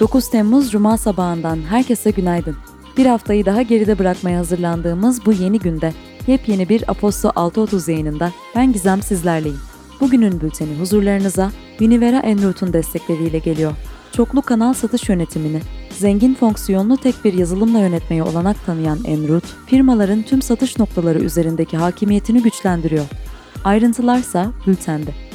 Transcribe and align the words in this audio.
9 0.00 0.30
Temmuz 0.30 0.70
Cuma 0.70 0.96
sabahından 0.96 1.58
herkese 1.62 2.10
günaydın. 2.10 2.56
Bir 2.96 3.06
haftayı 3.06 3.46
daha 3.46 3.62
geride 3.62 3.98
bırakmaya 3.98 4.38
hazırlandığımız 4.38 5.26
bu 5.26 5.32
yeni 5.32 5.58
günde 5.58 5.92
yepyeni 6.26 6.68
bir 6.68 6.90
Aposto 6.90 7.28
6.30 7.28 7.90
yayınında 7.90 8.32
ben 8.56 8.72
Gizem 8.72 9.02
sizlerleyim. 9.02 9.60
Bugünün 10.00 10.40
bülteni 10.40 10.80
huzurlarınıza 10.80 11.50
Univera 11.80 12.18
Enrout'un 12.18 12.72
destekleriyle 12.72 13.38
geliyor. 13.38 13.72
Çoklu 14.12 14.42
kanal 14.42 14.74
satış 14.74 15.08
yönetimini, 15.08 15.60
zengin 15.98 16.34
fonksiyonlu 16.34 16.96
tek 16.96 17.24
bir 17.24 17.32
yazılımla 17.32 17.78
yönetmeye 17.78 18.22
olanak 18.22 18.66
tanıyan 18.66 18.98
Enrout, 19.04 19.44
firmaların 19.66 20.22
tüm 20.22 20.42
satış 20.42 20.78
noktaları 20.78 21.18
üzerindeki 21.18 21.76
hakimiyetini 21.76 22.42
güçlendiriyor. 22.42 23.04
Ayrıntılarsa 23.64 24.52
bültende. 24.66 25.27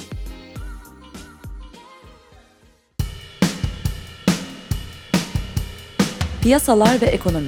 Piyasalar 6.44 7.02
ve 7.02 7.06
ekonomi. 7.06 7.48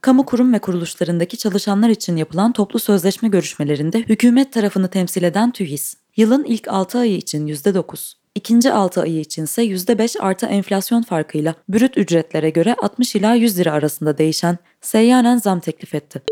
Kamu 0.00 0.26
kurum 0.26 0.52
ve 0.52 0.58
kuruluşlarındaki 0.58 1.36
çalışanlar 1.36 1.88
için 1.88 2.16
yapılan 2.16 2.52
toplu 2.52 2.78
sözleşme 2.78 3.28
görüşmelerinde 3.28 3.98
hükümet 3.98 4.52
tarafını 4.52 4.88
temsil 4.88 5.22
eden 5.22 5.52
TÜİS, 5.52 5.96
yılın 6.16 6.44
ilk 6.44 6.68
6 6.68 6.98
ayı 6.98 7.16
için 7.16 7.46
%9, 7.46 8.12
ikinci 8.34 8.72
6 8.72 9.00
ayı 9.00 9.20
için 9.20 9.44
ise 9.44 9.62
%5 9.62 10.18
artı 10.20 10.46
enflasyon 10.46 11.02
farkıyla 11.02 11.54
brüt 11.68 11.98
ücretlere 11.98 12.50
göre 12.50 12.76
60 12.82 13.14
ila 13.14 13.34
100 13.34 13.58
lira 13.58 13.72
arasında 13.72 14.18
değişen 14.18 14.58
seyyanen 14.80 15.36
zam 15.36 15.60
teklif 15.60 15.94
etti. 15.94 16.22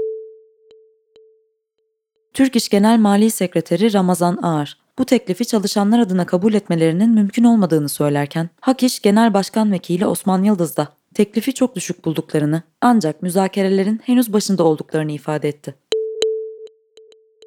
Türk 2.34 2.56
İş 2.56 2.69
Genel 2.69 2.98
Mali 2.98 3.31
Sekreteri 3.31 3.93
Ramazan 3.93 4.37
Ağar, 4.43 4.80
bu 5.01 5.05
teklifi 5.05 5.45
çalışanlar 5.45 5.98
adına 5.98 6.27
kabul 6.27 6.55
etmelerinin 6.55 7.11
mümkün 7.11 7.45
olmadığını 7.45 7.89
söylerken, 7.89 8.48
Hak 8.61 8.83
İş 8.83 9.03
Genel 9.03 9.34
Başkan 9.34 9.73
Vekili 9.73 10.06
Osman 10.06 10.43
Yıldız 10.43 10.77
da 10.77 10.89
teklifi 11.15 11.55
çok 11.55 11.77
düşük 11.77 12.05
bulduklarını 12.05 12.62
ancak 12.81 13.23
müzakerelerin 13.23 14.01
henüz 14.05 14.33
başında 14.33 14.65
olduklarını 14.65 15.12
ifade 15.12 15.48
etti. 15.48 15.75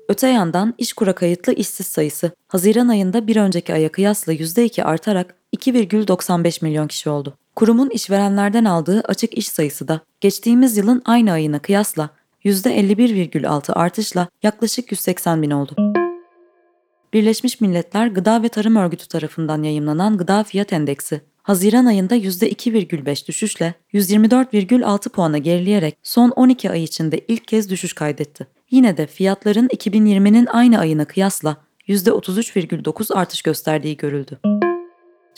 Öte 0.10 0.28
yandan 0.28 0.74
işkura 0.78 1.16
kayıtlı 1.16 1.54
işsiz 1.54 1.88
sayısı 1.88 2.32
Haziran 2.48 2.88
ayında 2.88 3.28
bir 3.28 3.36
önceki 3.36 3.74
aya 3.74 3.90
kıyasla 3.90 4.34
%2 4.34 4.84
artarak 4.84 5.36
2,95 5.58 6.66
milyon 6.66 6.88
kişi 6.88 7.10
oldu. 7.10 7.38
Kurumun 7.56 7.90
işverenlerden 7.90 8.66
aldığı 8.66 9.02
açık 9.02 9.38
iş 9.38 9.48
sayısı 9.48 9.88
da 9.88 10.02
geçtiğimiz 10.22 10.78
yılın 10.78 11.02
aynı 11.06 11.32
ayına 11.32 11.60
kıyasla 11.60 12.10
%51,6 12.46 13.74
artışla 13.74 14.28
yaklaşık 14.44 14.92
180 14.92 15.42
bin 15.42 15.52
oldu. 15.52 16.03
Birleşmiş 17.14 17.62
Milletler 17.62 18.08
Gıda 18.08 18.44
ve 18.44 18.50
Tarım 18.50 18.76
Örgütü 18.76 19.08
tarafından 19.08 19.64
yayımlanan 19.64 20.18
Gıda 20.18 20.44
Fiyat 20.44 20.74
Endeksi, 20.74 21.22
Haziran 21.44 21.86
ayında 21.86 22.16
%2,5 22.16 23.28
düşüşle 23.28 23.74
124,6 23.94 25.10
puana 25.10 25.38
gerileyerek 25.38 25.98
son 26.04 26.30
12 26.30 26.72
ay 26.72 26.84
içinde 26.84 27.20
ilk 27.28 27.48
kez 27.48 27.70
düşüş 27.70 27.94
kaydetti. 27.94 28.48
Yine 28.72 28.98
de 28.98 29.08
fiyatların 29.08 29.68
2020'nin 29.68 30.46
aynı 30.46 30.80
ayına 30.80 31.06
kıyasla 31.06 31.58
%33,9 31.88 33.14
artış 33.14 33.42
gösterdiği 33.42 33.98
görüldü. 33.98 34.40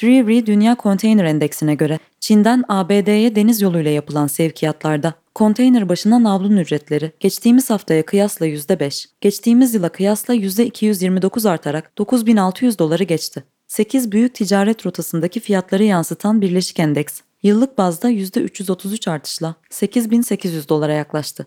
Drewry 0.03 0.45
Dünya 0.45 0.75
Konteyner 0.75 1.25
Endeksine 1.25 1.75
göre 1.75 1.99
Çin'den 2.19 2.63
ABD'ye 2.67 3.35
deniz 3.35 3.61
yoluyla 3.61 3.91
yapılan 3.91 4.27
sevkiyatlarda 4.27 5.13
konteyner 5.35 5.89
başına 5.89 6.23
navlun 6.23 6.57
ücretleri 6.57 7.11
geçtiğimiz 7.19 7.69
haftaya 7.69 8.05
kıyasla 8.05 8.47
%5, 8.47 9.05
geçtiğimiz 9.21 9.75
yıla 9.75 9.89
kıyasla 9.89 10.35
%229 10.35 11.49
artarak 11.49 11.97
9600 11.97 12.79
doları 12.79 13.03
geçti. 13.03 13.43
8 13.67 14.11
büyük 14.11 14.35
ticaret 14.35 14.85
rotasındaki 14.85 15.39
fiyatları 15.39 15.83
yansıtan 15.83 16.41
Birleşik 16.41 16.79
Endeks, 16.79 17.21
yıllık 17.43 17.77
bazda 17.77 18.11
%333 18.11 19.11
artışla 19.11 19.55
8800 19.69 20.69
dolara 20.69 20.93
yaklaştı. 20.93 21.45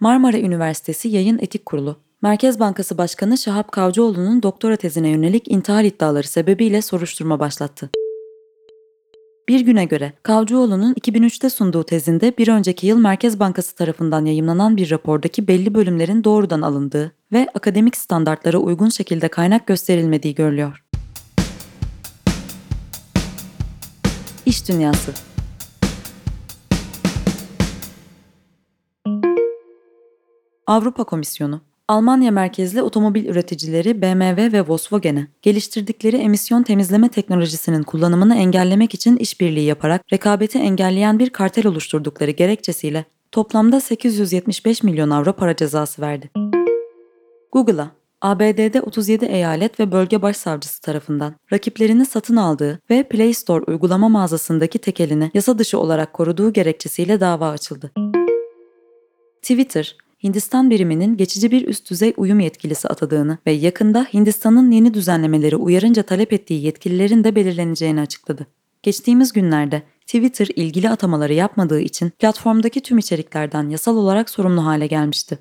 Marmara 0.00 0.38
Üniversitesi 0.38 1.08
Yayın 1.08 1.38
Etik 1.38 1.66
Kurulu, 1.66 1.96
Merkez 2.22 2.60
Bankası 2.60 2.98
Başkanı 2.98 3.38
Şahap 3.38 3.72
Kavcıoğlu'nun 3.72 4.42
doktora 4.42 4.76
tezine 4.76 5.08
yönelik 5.08 5.50
intihar 5.50 5.84
iddiaları 5.84 6.26
sebebiyle 6.28 6.82
soruşturma 6.82 7.40
başlattı. 7.40 7.90
Bir 9.48 9.60
güne 9.60 9.84
göre 9.84 10.12
Kavcıoğlu'nun 10.22 10.94
2003'te 10.94 11.50
sunduğu 11.50 11.84
tezinde 11.84 12.38
bir 12.38 12.48
önceki 12.48 12.86
yıl 12.86 12.98
Merkez 12.98 13.40
Bankası 13.40 13.74
tarafından 13.74 14.24
yayımlanan 14.24 14.76
bir 14.76 14.90
rapordaki 14.90 15.48
belli 15.48 15.74
bölümlerin 15.74 16.24
doğrudan 16.24 16.62
alındığı 16.62 17.12
ve 17.32 17.48
akademik 17.54 17.96
standartlara 17.96 18.58
uygun 18.58 18.88
şekilde 18.88 19.28
kaynak 19.28 19.66
gösterilmediği 19.66 20.34
görülüyor. 20.34 20.84
İş 24.46 24.68
Dünyası 24.68 25.12
Avrupa 30.66 31.04
Komisyonu 31.04 31.60
Almanya 31.88 32.30
merkezli 32.30 32.82
otomobil 32.82 33.26
üreticileri 33.26 34.02
BMW 34.02 34.52
ve 34.52 34.68
Volkswagen'e 34.68 35.26
geliştirdikleri 35.42 36.16
emisyon 36.16 36.62
temizleme 36.62 37.08
teknolojisinin 37.08 37.82
kullanımını 37.82 38.36
engellemek 38.36 38.94
için 38.94 39.16
işbirliği 39.16 39.64
yaparak 39.64 40.12
rekabeti 40.12 40.58
engelleyen 40.58 41.18
bir 41.18 41.30
kartel 41.30 41.66
oluşturdukları 41.66 42.30
gerekçesiyle 42.30 43.04
toplamda 43.32 43.80
875 43.80 44.82
milyon 44.82 45.10
avro 45.10 45.32
para 45.32 45.56
cezası 45.56 46.02
verdi. 46.02 46.30
Google'a 47.52 47.90
ABD'de 48.20 48.82
37 48.82 49.24
eyalet 49.24 49.80
ve 49.80 49.92
bölge 49.92 50.22
başsavcısı 50.22 50.80
tarafından 50.80 51.34
rakiplerini 51.52 52.06
satın 52.06 52.36
aldığı 52.36 52.80
ve 52.90 53.02
Play 53.02 53.34
Store 53.34 53.64
uygulama 53.64 54.08
mağazasındaki 54.08 54.78
tekelini 54.78 55.30
yasa 55.34 55.58
dışı 55.58 55.78
olarak 55.78 56.12
koruduğu 56.12 56.52
gerekçesiyle 56.52 57.20
dava 57.20 57.48
açıldı. 57.50 57.90
Twitter, 59.42 59.96
Hindistan 60.22 60.70
biriminin 60.70 61.16
geçici 61.16 61.50
bir 61.50 61.68
üst 61.68 61.90
düzey 61.90 62.14
uyum 62.16 62.40
yetkilisi 62.40 62.88
atadığını 62.88 63.38
ve 63.46 63.52
yakında 63.52 64.06
Hindistan'ın 64.14 64.70
yeni 64.70 64.94
düzenlemeleri 64.94 65.56
uyarınca 65.56 66.02
talep 66.02 66.32
ettiği 66.32 66.64
yetkililerin 66.64 67.24
de 67.24 67.34
belirleneceğini 67.34 68.00
açıkladı. 68.00 68.46
Geçtiğimiz 68.82 69.32
günlerde 69.32 69.82
Twitter 70.00 70.46
ilgili 70.56 70.90
atamaları 70.90 71.32
yapmadığı 71.32 71.80
için 71.80 72.10
platformdaki 72.10 72.80
tüm 72.80 72.98
içeriklerden 72.98 73.68
yasal 73.68 73.96
olarak 73.96 74.30
sorumlu 74.30 74.64
hale 74.64 74.86
gelmişti. 74.86 75.38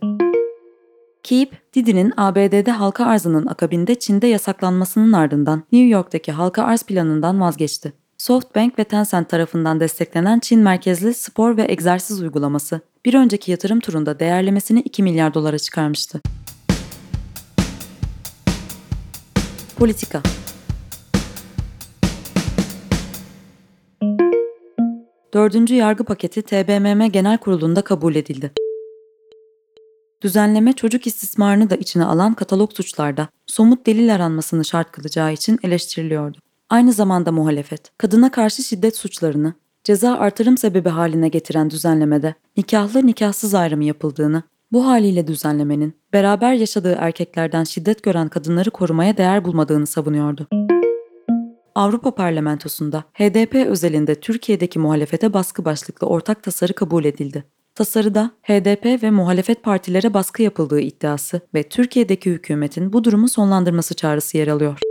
Keep, 1.23 1.73
Didi'nin 1.73 2.13
ABD'de 2.17 2.71
halka 2.71 3.05
arzının 3.05 3.45
akabinde 3.45 3.95
Çin'de 3.95 4.27
yasaklanmasının 4.27 5.13
ardından 5.13 5.63
New 5.71 5.89
York'taki 5.89 6.31
halka 6.31 6.63
arz 6.63 6.83
planından 6.83 7.41
vazgeçti. 7.41 7.93
SoftBank 8.17 8.79
ve 8.79 8.83
Tencent 8.83 9.29
tarafından 9.29 9.79
desteklenen 9.79 10.39
Çin 10.39 10.59
merkezli 10.59 11.13
spor 11.13 11.57
ve 11.57 11.65
egzersiz 11.71 12.21
uygulaması 12.21 12.81
bir 13.05 13.13
önceki 13.13 13.51
yatırım 13.51 13.79
turunda 13.79 14.19
değerlemesini 14.19 14.79
2 14.79 15.03
milyar 15.03 15.33
dolara 15.33 15.59
çıkarmıştı. 15.59 16.21
Politika 19.77 20.21
Dördüncü 25.33 25.75
yargı 25.75 26.03
paketi 26.03 26.41
TBMM 26.41 27.11
Genel 27.11 27.37
Kurulu'nda 27.37 27.81
kabul 27.81 28.15
edildi. 28.15 28.51
Düzenleme 30.21 30.73
çocuk 30.73 31.07
istismarını 31.07 31.69
da 31.69 31.75
içine 31.75 32.05
alan 32.05 32.33
katalog 32.33 32.73
suçlarda 32.73 33.27
somut 33.47 33.85
delil 33.85 34.15
aranmasını 34.15 34.65
şart 34.65 34.91
kılacağı 34.91 35.33
için 35.33 35.59
eleştiriliyordu. 35.63 36.37
Aynı 36.69 36.93
zamanda 36.93 37.31
muhalefet, 37.31 37.97
kadına 37.97 38.31
karşı 38.31 38.63
şiddet 38.63 38.97
suçlarını 38.97 39.53
ceza 39.83 40.13
artırım 40.13 40.57
sebebi 40.57 40.89
haline 40.89 41.27
getiren 41.27 41.69
düzenlemede 41.69 42.35
nikahlı 42.57 43.07
nikahsız 43.07 43.55
ayrımı 43.55 43.83
yapıldığını, 43.83 44.43
bu 44.71 44.85
haliyle 44.85 45.27
düzenlemenin 45.27 45.93
beraber 46.13 46.53
yaşadığı 46.53 46.95
erkeklerden 46.99 47.63
şiddet 47.63 48.03
gören 48.03 48.29
kadınları 48.29 48.71
korumaya 48.71 49.17
değer 49.17 49.45
bulmadığını 49.45 49.87
savunuyordu. 49.87 50.47
Avrupa 51.75 52.15
Parlamentosu'nda 52.15 53.03
HDP 53.13 53.55
özelinde 53.55 54.15
Türkiye'deki 54.15 54.79
muhalefete 54.79 55.33
baskı 55.33 55.65
başlıklı 55.65 56.07
ortak 56.07 56.43
tasarı 56.43 56.73
kabul 56.73 57.05
edildi. 57.05 57.43
Tasarıda 57.75 58.31
HDP 58.43 59.03
ve 59.03 59.11
muhalefet 59.11 59.63
partilere 59.63 60.13
baskı 60.13 60.43
yapıldığı 60.43 60.79
iddiası 60.79 61.41
ve 61.53 61.63
Türkiye'deki 61.63 62.31
hükümetin 62.31 62.93
bu 62.93 63.03
durumu 63.03 63.29
sonlandırması 63.29 63.95
çağrısı 63.95 64.37
yer 64.37 64.47
alıyor. 64.47 64.90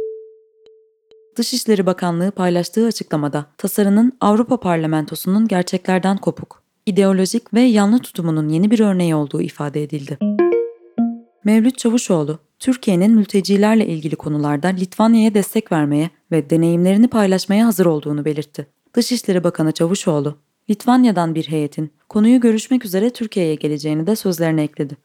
Dışişleri 1.41 1.87
Bakanlığı 1.87 2.31
paylaştığı 2.31 2.87
açıklamada 2.87 3.47
tasarının 3.59 4.13
Avrupa 4.21 4.61
Parlamentosu'nun 4.61 5.49
gerçeklerden 5.49 6.17
kopuk, 6.17 6.63
ideolojik 6.87 7.55
ve 7.55 7.61
yanlı 7.61 7.99
tutumunun 7.99 8.49
yeni 8.49 8.71
bir 8.71 8.81
örneği 8.81 9.15
olduğu 9.15 9.43
ifade 9.43 9.83
edildi. 9.83 10.19
Mevlüt 11.45 11.79
Çavuşoğlu, 11.79 12.39
Türkiye'nin 12.59 13.11
mültecilerle 13.11 13.87
ilgili 13.87 14.17
konularda 14.17 14.69
Litvanya'ya 14.69 15.35
destek 15.35 15.73
vermeye 15.73 16.11
ve 16.33 16.51
deneyimlerini 16.51 17.09
paylaşmaya 17.09 17.67
hazır 17.67 17.87
olduğunu 17.87 18.25
belirtti. 18.25 18.67
Dışişleri 18.95 19.45
Bakanı 19.45 19.73
Çavuşoğlu, 19.73 20.37
Litvanya'dan 20.71 21.35
bir 21.35 21.45
heyetin 21.45 21.91
konuyu 22.09 22.41
görüşmek 22.41 22.85
üzere 22.85 23.11
Türkiye'ye 23.11 23.55
geleceğini 23.55 24.07
de 24.07 24.17
sözlerine 24.17 24.63
ekledi. 24.63 24.97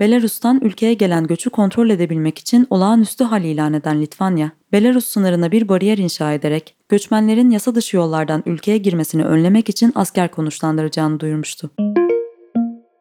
Belarus'tan 0.00 0.60
ülkeye 0.62 0.94
gelen 0.94 1.26
göçü 1.26 1.50
kontrol 1.50 1.90
edebilmek 1.90 2.38
için 2.38 2.66
olağanüstü 2.70 3.24
hal 3.24 3.44
ilan 3.44 3.72
eden 3.72 4.02
Litvanya, 4.02 4.52
Belarus 4.72 5.04
sınırına 5.04 5.52
bir 5.52 5.68
bariyer 5.68 5.98
inşa 5.98 6.32
ederek 6.32 6.74
göçmenlerin 6.88 7.50
yasa 7.50 7.74
dışı 7.74 7.96
yollardan 7.96 8.42
ülkeye 8.46 8.78
girmesini 8.78 9.24
önlemek 9.24 9.68
için 9.68 9.92
asker 9.94 10.30
konuşlandıracağını 10.30 11.20
duyurmuştu. 11.20 11.70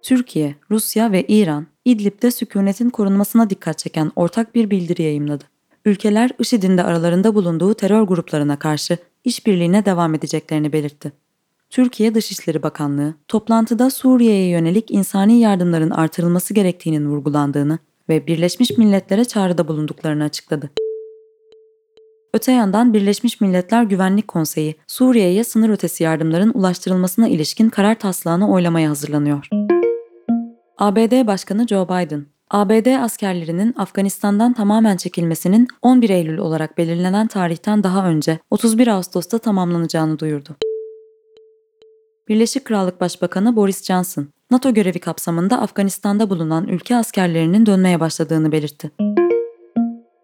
Türkiye, 0.02 0.56
Rusya 0.72 1.12
ve 1.12 1.24
İran, 1.28 1.68
İdlib'de 1.86 2.32
sükunetin 2.32 2.90
korunmasına 2.90 3.50
dikkat 3.50 3.78
çeken 3.80 4.12
ortak 4.16 4.56
bir 4.56 4.70
bildiri 4.70 5.04
yayımladı. 5.04 5.44
Ülkeler 5.86 6.32
IŞİD'in 6.40 6.78
de 6.78 6.84
aralarında 6.84 7.36
bulunduğu 7.36 7.74
terör 7.74 8.02
gruplarına 8.02 8.60
karşı 8.60 8.98
işbirliğine 9.24 9.86
devam 9.86 10.16
edeceklerini 10.16 10.74
belirtti. 10.74 11.12
Türkiye 11.70 12.16
Dışişleri 12.16 12.64
Bakanlığı, 12.64 13.14
toplantıda 13.28 13.90
Suriye'ye 13.90 14.50
yönelik 14.50 14.92
insani 14.92 15.40
yardımların 15.40 15.90
artırılması 15.90 16.54
gerektiğinin 16.54 17.10
vurgulandığını 17.10 17.80
ve 18.10 18.28
Birleşmiş 18.28 18.78
Milletler'e 18.78 19.26
çağrıda 19.26 19.68
bulunduklarını 19.68 20.24
açıkladı. 20.24 20.70
Öte 22.34 22.52
yandan 22.52 22.94
Birleşmiş 22.94 23.42
Milletler 23.42 23.84
Güvenlik 23.84 24.28
Konseyi, 24.28 24.76
Suriye'ye 24.88 25.44
sınır 25.44 25.70
ötesi 25.70 26.04
yardımların 26.04 26.52
ulaştırılmasına 26.54 27.28
ilişkin 27.28 27.70
karar 27.70 27.96
taslağını 27.96 28.52
oylamaya 28.52 28.90
hazırlanıyor. 28.90 29.48
ABD 30.78 31.28
Başkanı 31.28 31.68
Joe 31.68 31.86
Biden, 31.86 32.26
ABD 32.50 33.04
askerlerinin 33.04 33.74
Afganistan'dan 33.78 34.54
tamamen 34.54 34.98
çekilmesinin 34.98 35.68
11 35.82 36.10
Eylül 36.10 36.38
olarak 36.38 36.78
belirlenen 36.78 37.28
tarihten 37.28 37.84
daha 37.84 38.08
önce 38.08 38.40
31 38.52 38.88
Ağustos'ta 38.88 39.38
tamamlanacağını 39.38 40.20
duyurdu. 40.20 40.56
Birleşik 42.28 42.66
Krallık 42.66 43.02
Başbakanı 43.02 43.56
Boris 43.56 43.84
Johnson, 43.84 44.28
NATO 44.52 44.74
görevi 44.74 45.00
kapsamında 45.00 45.62
Afganistan'da 45.62 46.30
bulunan 46.30 46.68
ülke 46.68 46.96
askerlerinin 46.96 47.66
dönmeye 47.66 48.00
başladığını 48.00 48.52
belirtti. 48.52 48.92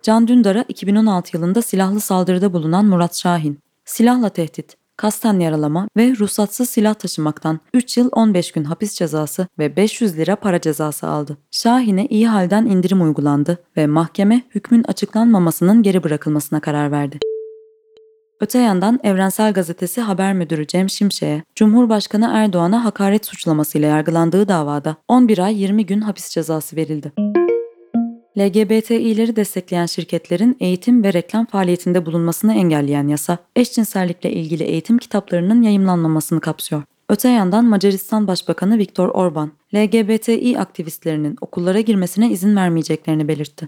Can 0.06 0.28
Dündar'a 0.28 0.66
2016 0.68 1.38
yılında 1.38 1.62
silahlı 1.62 2.00
saldırıda 2.00 2.54
bulunan 2.54 2.86
Murat 2.86 3.16
Şahin, 3.16 3.60
silahla 3.86 4.30
tehdit, 4.30 4.78
kasten 4.98 5.40
yaralama 5.40 5.88
ve 5.98 6.14
ruhsatsız 6.20 6.70
silah 6.70 6.94
taşımaktan 6.94 7.60
3 7.74 7.98
yıl 7.98 8.10
15 8.12 8.52
gün 8.52 8.64
hapis 8.64 8.94
cezası 8.94 9.48
ve 9.60 9.76
500 9.76 10.18
lira 10.18 10.36
para 10.36 10.62
cezası 10.62 11.08
aldı. 11.08 11.38
Şahin'e 11.52 12.06
iyi 12.06 12.28
halden 12.28 12.66
indirim 12.66 13.02
uygulandı 13.02 13.64
ve 13.78 13.88
mahkeme 13.88 14.42
hükmün 14.56 14.84
açıklanmamasının 14.84 15.84
geri 15.84 16.04
bırakılmasına 16.04 16.60
karar 16.60 16.92
verdi. 16.92 17.20
Öte 18.42 18.60
yandan 18.60 19.00
Evrensel 19.04 19.54
Gazetesi 19.54 20.02
haber 20.02 20.34
müdürü 20.34 20.68
Cem 20.68 20.90
Şimşek'e 20.90 21.44
Cumhurbaşkanı 21.56 22.32
Erdoğan'a 22.34 22.86
hakaret 22.86 23.26
suçlamasıyla 23.26 23.88
yargılandığı 23.88 24.48
davada 24.48 24.96
11 25.08 25.40
ay 25.40 25.62
20 25.62 25.86
gün 25.86 26.02
hapis 26.02 26.30
cezası 26.30 26.76
verildi. 26.76 27.12
LGBTİ'leri 28.38 29.36
destekleyen 29.36 29.86
şirketlerin 29.86 30.58
eğitim 30.60 31.04
ve 31.04 31.14
reklam 31.14 31.46
faaliyetinde 31.46 32.06
bulunmasını 32.06 32.54
engelleyen 32.54 33.08
yasa, 33.08 33.38
eşcinsellikle 33.56 34.32
ilgili 34.32 34.64
eğitim 34.64 34.98
kitaplarının 34.98 35.62
yayımlanmamasını 35.62 36.40
kapsıyor. 36.40 36.84
Öte 37.10 37.30
yandan 37.30 37.66
Macaristan 37.66 38.28
Başbakanı 38.28 38.78
Viktor 38.78 39.10
Orban, 39.10 39.52
LGBTİ 39.76 40.60
aktivistlerinin 40.60 41.36
okullara 41.42 41.80
girmesine 41.80 42.30
izin 42.30 42.56
vermeyeceklerini 42.56 43.28
belirtti. 43.28 43.68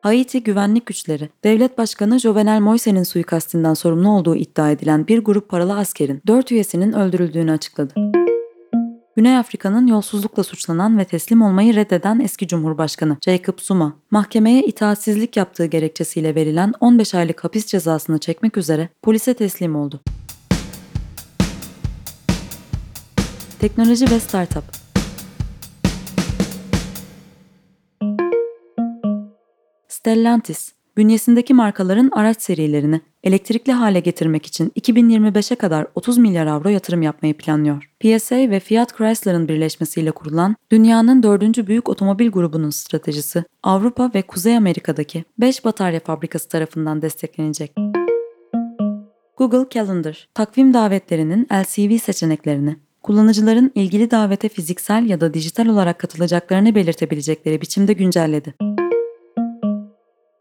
Haiti 0.00 0.42
güvenlik 0.42 0.86
güçleri, 0.86 1.28
devlet 1.44 1.78
başkanı 1.78 2.20
Jovenel 2.20 2.60
Moise'nin 2.60 3.02
suikastinden 3.02 3.74
sorumlu 3.74 4.10
olduğu 4.10 4.36
iddia 4.36 4.70
edilen 4.70 5.06
bir 5.06 5.18
grup 5.18 5.48
paralı 5.48 5.76
askerin 5.76 6.22
4 6.26 6.52
üyesinin 6.52 6.92
öldürüldüğünü 6.92 7.52
açıkladı. 7.52 7.94
Güney 9.18 9.36
Afrika'nın 9.36 9.86
yolsuzlukla 9.86 10.44
suçlanan 10.44 10.98
ve 10.98 11.04
teslim 11.04 11.42
olmayı 11.42 11.74
reddeden 11.74 12.20
eski 12.20 12.48
Cumhurbaşkanı 12.48 13.16
Jacob 13.24 13.58
Zuma, 13.58 13.96
mahkemeye 14.10 14.62
itaatsizlik 14.62 15.36
yaptığı 15.36 15.66
gerekçesiyle 15.66 16.34
verilen 16.34 16.72
15 16.80 17.14
aylık 17.14 17.44
hapis 17.44 17.66
cezasını 17.66 18.18
çekmek 18.18 18.56
üzere 18.56 18.88
polise 19.02 19.34
teslim 19.34 19.76
oldu. 19.76 20.00
Teknoloji 23.58 24.10
ve 24.10 24.20
Startup 24.20 24.64
Stellantis, 29.88 30.72
bünyesindeki 30.98 31.54
markaların 31.54 32.10
araç 32.12 32.42
serilerini 32.42 33.00
elektrikli 33.24 33.72
hale 33.72 34.00
getirmek 34.00 34.46
için 34.46 34.68
2025'e 34.68 35.56
kadar 35.56 35.86
30 35.94 36.18
milyar 36.18 36.46
avro 36.46 36.68
yatırım 36.68 37.02
yapmayı 37.02 37.36
planlıyor. 37.36 37.90
PSA 38.00 38.36
ve 38.36 38.60
Fiat 38.60 38.96
Chrysler'ın 38.96 39.48
birleşmesiyle 39.48 40.10
kurulan 40.10 40.56
dünyanın 40.70 41.22
dördüncü 41.22 41.66
büyük 41.66 41.88
otomobil 41.88 42.30
grubunun 42.30 42.70
stratejisi 42.70 43.44
Avrupa 43.62 44.10
ve 44.14 44.22
Kuzey 44.22 44.56
Amerika'daki 44.56 45.24
5 45.38 45.64
batarya 45.64 46.00
fabrikası 46.00 46.48
tarafından 46.48 47.02
desteklenecek. 47.02 47.74
Google 49.36 49.66
Calendar, 49.70 50.28
takvim 50.34 50.74
davetlerinin 50.74 51.46
LCV 51.52 51.98
seçeneklerini, 51.98 52.76
kullanıcıların 53.02 53.72
ilgili 53.74 54.10
davete 54.10 54.48
fiziksel 54.48 55.06
ya 55.06 55.20
da 55.20 55.34
dijital 55.34 55.66
olarak 55.66 55.98
katılacaklarını 55.98 56.74
belirtebilecekleri 56.74 57.60
biçimde 57.60 57.92
güncelledi. 57.92 58.54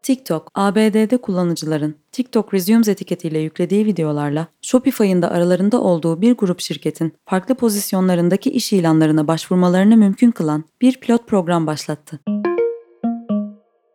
TikTok, 0.08 0.52
ABD'de 0.56 1.18
kullanıcıların 1.18 1.96
TikTok 2.12 2.54
Resumes 2.54 2.88
etiketiyle 2.88 3.40
yüklediği 3.40 3.86
videolarla 3.86 4.48
Shopify'ın 4.62 5.22
da 5.22 5.32
aralarında 5.32 5.82
olduğu 5.82 6.22
bir 6.22 6.34
grup 6.34 6.60
şirketin 6.60 7.14
farklı 7.26 7.56
pozisyonlarındaki 7.56 8.52
iş 8.52 8.74
ilanlarına 8.74 9.28
başvurmalarını 9.28 9.98
mümkün 9.98 10.32
kılan 10.32 10.64
bir 10.82 11.00
pilot 11.00 11.28
program 11.28 11.68
başlattı. 11.68 12.20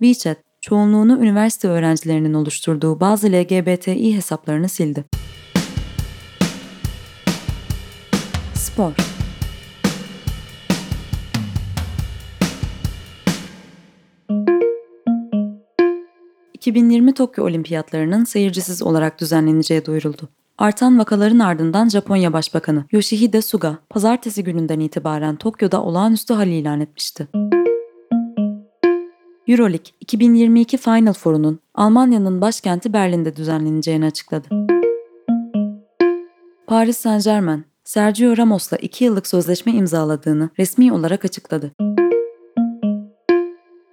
WeChat, 0.02 0.38
çoğunluğunu 0.60 1.18
üniversite 1.18 1.68
öğrencilerinin 1.68 2.34
oluşturduğu 2.34 3.00
bazı 3.00 3.26
LGBTİ 3.26 4.16
hesaplarını 4.16 4.68
sildi. 4.68 5.04
Spor 8.54 9.11
2020 16.62 17.14
Tokyo 17.14 17.44
Olimpiyatlarının 17.44 18.24
seyircisiz 18.24 18.82
olarak 18.82 19.20
düzenleneceği 19.20 19.86
duyuruldu. 19.86 20.28
Artan 20.58 20.98
vakaların 20.98 21.38
ardından 21.38 21.88
Japonya 21.88 22.32
Başbakanı 22.32 22.84
Yoshihide 22.92 23.42
Suga, 23.42 23.78
pazartesi 23.90 24.44
gününden 24.44 24.80
itibaren 24.80 25.36
Tokyo'da 25.36 25.82
olağanüstü 25.82 26.34
hal 26.34 26.48
ilan 26.48 26.80
etmişti. 26.80 27.28
Euroleague 29.48 29.92
2022 30.00 30.76
Final 30.76 31.12
Four'unun 31.12 31.60
Almanya'nın 31.74 32.40
başkenti 32.40 32.92
Berlin'de 32.92 33.36
düzenleneceğini 33.36 34.06
açıkladı. 34.06 34.48
Paris 36.66 36.98
Saint-Germain, 36.98 37.64
Sergio 37.84 38.36
Ramos'la 38.36 38.76
2 38.76 39.04
yıllık 39.04 39.26
sözleşme 39.26 39.72
imzaladığını 39.72 40.50
resmi 40.58 40.92
olarak 40.92 41.24
açıkladı. 41.24 41.72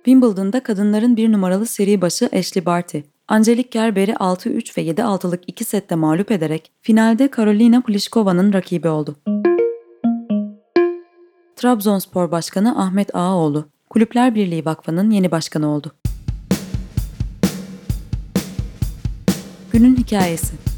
Wimbledon'da 0.09 0.63
kadınların 0.63 1.17
bir 1.17 1.31
numaralı 1.31 1.65
seri 1.65 2.01
başı 2.01 2.29
Ashley 2.33 2.65
Barty, 2.65 2.99
Angelique 3.27 3.69
Kerber'i 3.69 4.11
6-3 4.11 4.77
ve 4.77 4.83
7-6'lık 4.83 5.43
2 5.47 5.63
sette 5.63 5.95
mağlup 5.95 6.31
ederek 6.31 6.71
finalde 6.81 7.31
Karolina 7.31 7.81
Pliškova'nın 7.81 8.53
rakibi 8.53 8.89
oldu. 8.89 9.15
Trabzonspor 11.55 12.31
Başkanı 12.31 12.83
Ahmet 12.83 13.15
Ağaoğlu, 13.15 13.69
Kulüpler 13.89 14.35
Birliği 14.35 14.65
Vakfı'nın 14.65 15.11
yeni 15.11 15.31
başkanı 15.31 15.67
oldu. 15.67 15.91
Günün 19.71 19.95
hikayesi 19.95 20.68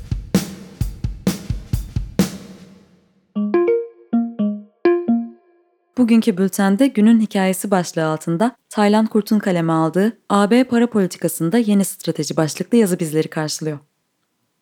Bugünkü 6.01 6.37
bültende 6.37 6.87
günün 6.87 7.19
hikayesi 7.19 7.71
başlığı 7.71 8.05
altında 8.05 8.55
Taylan 8.69 9.05
Kurt'un 9.05 9.39
kaleme 9.39 9.73
aldığı 9.73 10.17
AB 10.29 10.63
para 10.63 10.89
politikasında 10.89 11.57
yeni 11.57 11.85
strateji 11.85 12.37
başlıklı 12.37 12.77
yazı 12.77 12.99
bizleri 12.99 13.27
karşılıyor. 13.27 13.79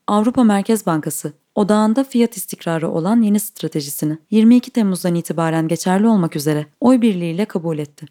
Avrupa 0.07 0.43
Merkez 0.43 0.85
Bankası, 0.85 1.33
odağında 1.55 2.03
fiyat 2.03 2.37
istikrarı 2.37 2.89
olan 2.89 3.21
yeni 3.21 3.39
stratejisini 3.39 4.17
22 4.31 4.71
Temmuz'dan 4.71 5.15
itibaren 5.15 5.67
geçerli 5.67 6.07
olmak 6.07 6.35
üzere 6.35 6.65
oy 6.79 7.01
birliğiyle 7.01 7.45
kabul 7.45 7.77
etti. 7.77 8.05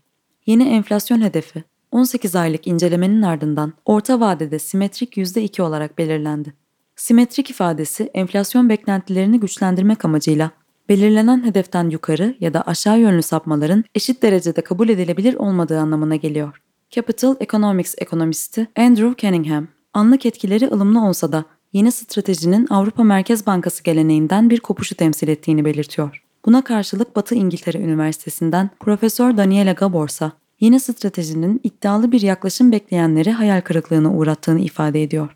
Yeni 0.47 0.69
enflasyon 0.69 1.21
hedefi 1.21 1.65
18 1.93 2.37
aylık 2.37 2.67
incelemenin 2.67 3.23
ardından 3.23 3.73
orta 3.85 4.21
vadede 4.21 4.59
simetrik 4.59 5.17
%2 5.17 5.63
olarak 5.63 5.99
belirlendi. 5.99 6.53
Simetrik 6.97 7.51
ifadesi 7.51 8.11
enflasyon 8.15 8.69
beklentilerini 8.69 9.41
güçlendirmek 9.41 10.05
amacıyla 10.05 10.51
belirlenen 10.88 11.45
hedeften 11.45 11.90
yukarı 11.90 12.37
ya 12.40 12.54
da 12.54 12.62
aşağı 12.62 13.00
yönlü 13.00 13.23
sapmaların 13.23 13.85
eşit 13.95 14.23
derecede 14.23 14.61
kabul 14.61 14.88
edilebilir 14.88 15.35
olmadığı 15.35 15.80
anlamına 15.80 16.16
geliyor. 16.16 16.62
Capital 16.90 17.37
Economics 17.40 17.95
ekonomisti 17.99 18.66
Andrew 18.76 19.26
Cunningham, 19.26 19.68
anlık 19.95 20.26
etkileri 20.26 20.68
ılımlı 20.68 21.09
olsa 21.09 21.33
da 21.33 21.45
yeni 21.73 21.92
stratejinin 21.92 22.66
Avrupa 22.71 23.04
Merkez 23.04 23.47
Bankası 23.47 23.85
geleneğinden 23.85 24.50
bir 24.50 24.61
kopuşu 24.61 24.95
temsil 24.95 25.28
ettiğini 25.28 25.64
belirtiyor. 25.64 26.23
Buna 26.47 26.64
karşılık 26.64 27.16
Batı 27.16 27.35
İngiltere 27.35 27.78
Üniversitesi'nden 27.78 28.71
Profesör 28.80 29.37
Daniela 29.37 29.73
Gaborsa, 29.73 30.33
yeni 30.61 30.80
stratejinin 30.80 31.61
iddialı 31.64 32.12
bir 32.12 32.21
yaklaşım 32.21 32.73
bekleyenleri 32.73 33.33
hayal 33.33 33.61
kırıklığına 33.61 34.14
uğrattığını 34.14 34.61
ifade 34.61 35.02
ediyor. 35.02 35.35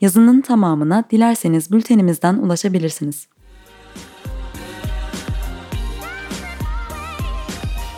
Yazının 0.00 0.40
tamamına 0.40 1.04
dilerseniz 1.10 1.72
bültenimizden 1.72 2.34
ulaşabilirsiniz. 2.34 3.26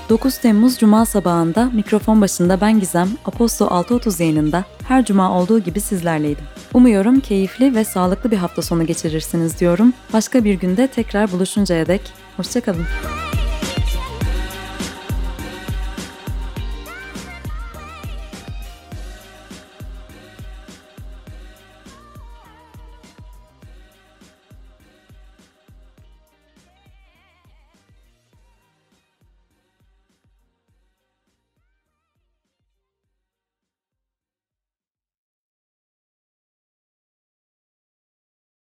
9 0.08 0.38
Temmuz 0.38 0.78
Cuma 0.78 1.06
sabahında 1.06 1.70
mikrofon 1.73 2.20
başında 2.20 2.61
ben 2.61 2.80
Gizem, 2.80 3.08
Aposto 3.25 3.64
6.30 3.64 4.23
yayınında 4.23 4.64
her 4.88 5.04
cuma 5.04 5.38
olduğu 5.40 5.58
gibi 5.58 5.80
sizlerleydim. 5.80 6.44
Umuyorum 6.75 7.20
keyifli 7.20 7.75
ve 7.75 7.84
sağlıklı 7.84 8.30
bir 8.30 8.37
hafta 8.37 8.62
sonu 8.62 8.87
geçirirsiniz 8.87 9.61
diyorum. 9.61 9.92
Başka 10.12 10.44
bir 10.44 10.54
günde 10.54 10.87
tekrar 10.87 11.32
buluşuncaya 11.32 11.87
dek 11.87 12.12
hoşçakalın. 12.37 12.87